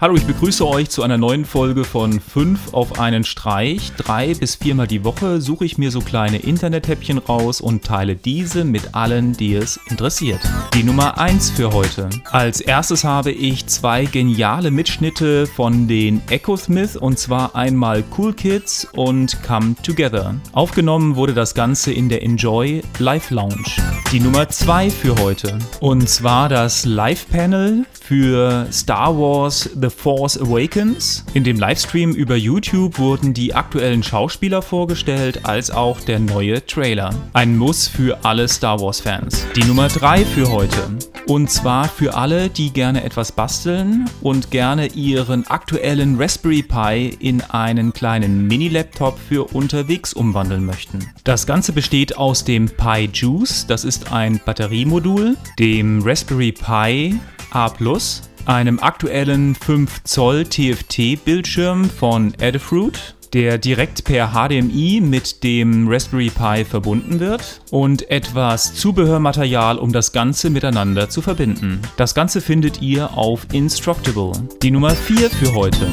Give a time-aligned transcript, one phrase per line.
[0.00, 3.90] Hallo, ich begrüße euch zu einer neuen Folge von 5 auf einen Streich.
[3.96, 8.62] Drei bis viermal die Woche suche ich mir so kleine Internethäppchen raus und teile diese
[8.62, 10.38] mit allen, die es interessiert.
[10.72, 12.08] Die Nummer 1 für heute.
[12.30, 18.34] Als erstes habe ich zwei geniale Mitschnitte von den Echo Smith und zwar einmal Cool
[18.34, 20.36] Kids und Come Together.
[20.52, 23.64] Aufgenommen wurde das Ganze in der Enjoy Live Lounge.
[24.12, 25.58] Die Nummer 2 für heute.
[25.80, 31.24] Und zwar das Live-Panel für Star Wars The Force Awakens.
[31.34, 37.14] In dem Livestream über YouTube wurden die aktuellen Schauspieler vorgestellt, als auch der neue Trailer.
[37.32, 39.46] Ein Muss für alle Star Wars-Fans.
[39.56, 40.96] Die Nummer 3 für heute.
[41.26, 47.42] Und zwar für alle, die gerne etwas basteln und gerne ihren aktuellen Raspberry Pi in
[47.42, 51.00] einen kleinen Mini-Laptop für unterwegs umwandeln möchten.
[51.24, 57.18] Das Ganze besteht aus dem Pi Juice, das ist ein Batteriemodul, dem Raspberry Pi
[57.50, 57.72] A+,
[58.48, 66.64] einem aktuellen 5 Zoll TFT-Bildschirm von Adafruit, der direkt per HDMI mit dem Raspberry Pi
[66.64, 71.82] verbunden wird und etwas Zubehörmaterial, um das Ganze miteinander zu verbinden.
[71.98, 74.32] Das Ganze findet ihr auf Instructable.
[74.62, 75.86] Die Nummer 4 für heute.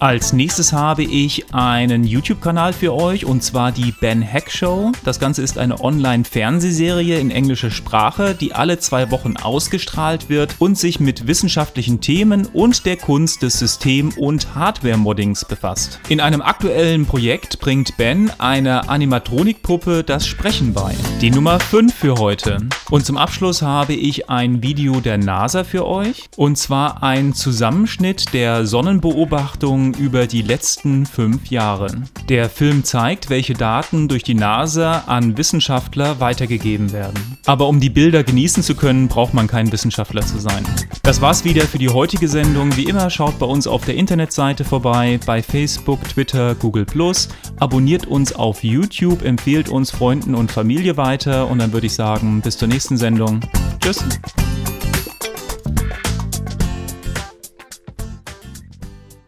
[0.00, 4.92] Als nächstes habe ich einen YouTube-Kanal für euch und zwar die Ben Heck Show.
[5.04, 10.78] Das Ganze ist eine Online-Fernsehserie in englischer Sprache, die alle zwei Wochen ausgestrahlt wird und
[10.78, 15.98] sich mit wissenschaftlichen Themen und der Kunst des System- und Hardware-Moddings befasst.
[16.08, 20.94] In einem aktuellen Projekt bringt Ben einer Animatronikpuppe das Sprechen bei.
[21.20, 22.58] Die Nummer 5 für heute.
[22.88, 28.32] Und zum Abschluss habe ich ein Video der NASA für euch und zwar ein Zusammenschnitt
[28.32, 32.02] der Sonnenbeobachtung über die letzten fünf Jahre.
[32.28, 37.38] Der Film zeigt, welche Daten durch die NASA an Wissenschaftler weitergegeben werden.
[37.46, 40.66] Aber um die Bilder genießen zu können, braucht man kein Wissenschaftler zu sein.
[41.02, 42.76] Das war's wieder für die heutige Sendung.
[42.76, 46.86] Wie immer schaut bei uns auf der Internetseite vorbei, bei Facebook, Twitter, Google
[47.58, 52.40] abonniert uns auf YouTube, empfehlt uns Freunden und Familie weiter und dann würde ich sagen,
[52.40, 53.40] bis zur nächsten Sendung.
[53.80, 54.04] Tschüss.